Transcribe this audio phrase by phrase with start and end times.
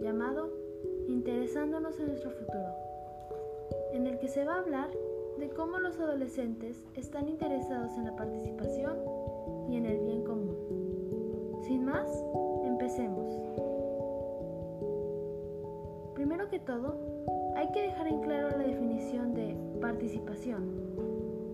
[0.00, 0.50] llamado
[1.08, 2.68] Interesándonos en nuestro futuro,
[3.92, 4.90] en el que se va a hablar
[5.38, 8.96] de cómo los adolescentes están interesados en la participación
[9.68, 10.56] y en el bien común.
[11.62, 12.08] Sin más,
[12.64, 13.38] empecemos.
[16.14, 16.96] Primero que todo,
[17.56, 20.70] hay que dejar en claro la definición de participación.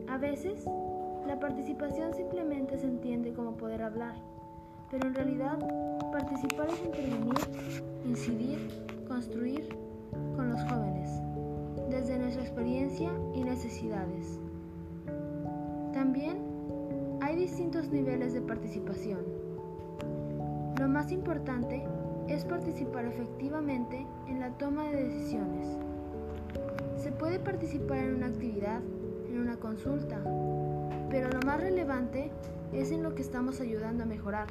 [0.08, 0.64] A veces,
[1.26, 4.14] la participación simplemente se entiende como poder hablar,
[4.90, 5.58] pero en realidad
[6.12, 7.34] participar es intervenir,
[8.04, 8.58] incidir,
[9.06, 9.68] construir
[10.34, 11.10] con los jóvenes,
[11.90, 14.38] desde nuestra experiencia y necesidades.
[15.92, 16.38] También
[17.20, 19.20] hay distintos niveles de participación.
[20.78, 21.84] Lo más importante
[22.28, 25.66] es participar efectivamente en la toma de decisiones.
[26.96, 28.80] Se puede participar en una actividad,
[29.28, 30.20] en una consulta,
[31.10, 32.30] pero lo más relevante
[32.72, 34.48] es en lo que estamos ayudando a mejorar,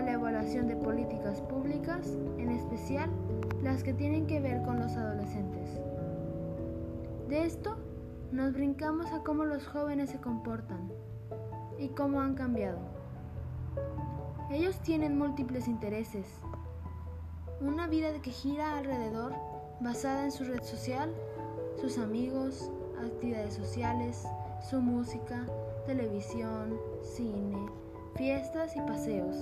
[0.00, 3.10] la evaluación de políticas públicas, en especial
[3.62, 5.80] las que tienen que ver con los adolescentes.
[7.28, 7.76] De esto
[8.32, 10.90] nos brincamos a cómo los jóvenes se comportan
[11.78, 12.78] y cómo han cambiado.
[14.50, 16.26] Ellos tienen múltiples intereses,
[17.60, 19.34] una vida que gira alrededor
[19.80, 21.12] basada en su red social,
[21.80, 22.70] sus amigos,
[23.04, 24.26] actividades sociales,
[24.68, 25.44] su música,
[25.86, 27.68] televisión, cine,
[28.14, 29.36] fiestas y paseos,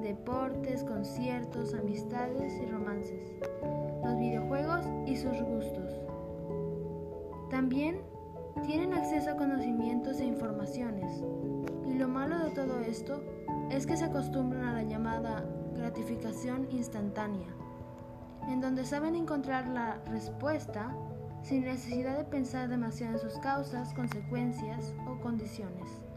[0.00, 3.32] deportes, conciertos, amistades y romances,
[4.04, 6.00] los videojuegos y sus gustos.
[7.50, 7.98] También
[8.66, 11.22] tienen acceso a conocimientos e informaciones.
[11.86, 13.22] Y lo malo de todo esto
[13.70, 17.48] es que se acostumbran a la llamada gratificación instantánea,
[18.48, 20.94] en donde saben encontrar la respuesta
[21.42, 26.09] sin necesidad de pensar demasiado en sus causas, consecuencias o condiciones.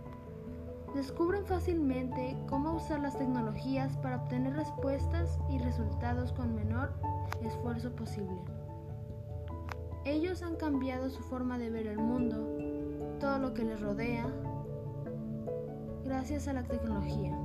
[0.94, 6.94] Descubren fácilmente cómo usar las tecnologías para obtener respuestas y resultados con menor
[7.42, 8.38] esfuerzo posible.
[10.06, 12.58] Ellos han cambiado su forma de ver el mundo,
[13.20, 14.28] todo lo que les rodea,
[16.04, 17.36] gracias a la tecnología.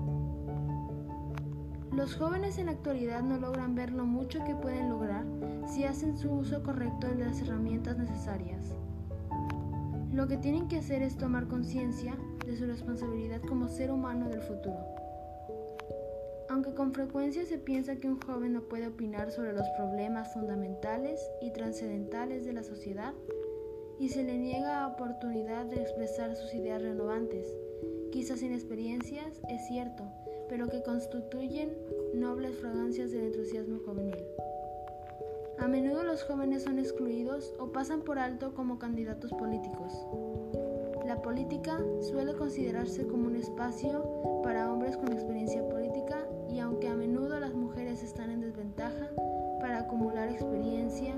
[1.93, 5.25] Los jóvenes en la actualidad no logran ver lo mucho que pueden lograr
[5.67, 8.75] si hacen su uso correcto de las herramientas necesarias.
[10.19, 14.43] Lo que tienen que hacer es tomar conciencia de su responsabilidad como ser humano del
[14.43, 14.85] futuro.
[16.49, 21.21] Aunque con frecuencia se piensa que un joven no puede opinar sobre los problemas fundamentales
[21.41, 23.15] y trascendentales de la sociedad
[24.01, 27.55] y se le niega la oportunidad de expresar sus ideas renovantes,
[28.11, 30.03] quizás sin experiencias, es cierto,
[30.49, 31.79] pero que constituyen
[32.13, 34.19] nobles fragancias del entusiasmo juvenil.
[35.69, 39.93] A menudo los jóvenes son excluidos o pasan por alto como candidatos políticos.
[41.05, 44.03] La política suele considerarse como un espacio
[44.43, 49.11] para hombres con experiencia política y aunque a menudo las mujeres están en desventaja
[49.61, 51.15] para acumular experiencia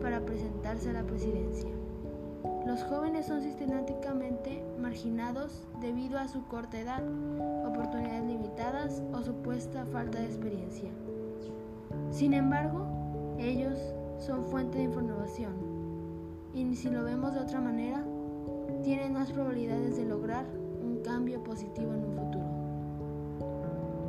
[0.00, 1.70] para presentarse a la presidencia.
[2.66, 7.04] Los jóvenes son sistemáticamente marginados debido a su corta edad,
[7.64, 10.90] oportunidades limitadas o supuesta falta de experiencia.
[12.10, 13.02] Sin embargo,
[13.38, 13.71] ellos
[14.22, 15.52] son fuente de información
[16.54, 18.04] y si lo vemos de otra manera,
[18.84, 20.46] tienen más probabilidades de lograr
[20.82, 22.44] un cambio positivo en un futuro.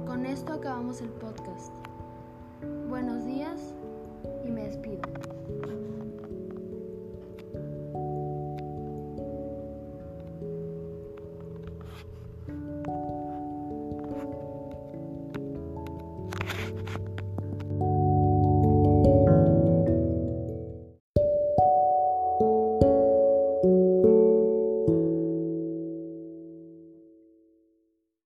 [0.05, 1.73] Con esto acabamos el podcast.
[2.89, 3.73] Buenos días
[4.45, 5.01] y me despido.